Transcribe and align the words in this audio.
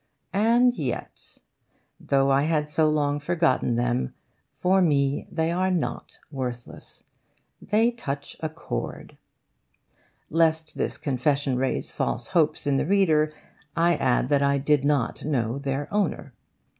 And 0.33 0.73
yet, 0.73 1.37
though 1.99 2.31
I 2.31 2.41
had 2.41 2.71
so 2.71 2.89
long 2.89 3.19
forgotten 3.19 3.75
them, 3.75 4.15
for 4.59 4.81
me 4.81 5.27
they 5.31 5.51
are 5.51 5.69
not 5.69 6.17
worthless. 6.31 7.03
They 7.61 7.91
touch 7.91 8.35
a 8.39 8.49
chord... 8.49 9.15
Lest 10.31 10.75
this 10.75 10.97
confession 10.97 11.55
raise 11.55 11.91
false 11.91 12.29
hopes 12.29 12.65
in 12.65 12.77
the 12.77 12.85
reader, 12.87 13.31
I 13.77 13.93
add 13.93 14.29
that 14.29 14.41
I 14.41 14.57
did 14.57 14.83
not 14.83 15.23
know 15.23 15.59
their 15.59 15.87
owner. 15.93 16.33